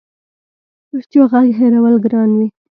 [0.91, 2.47] د چا غږ هېرول ګران وي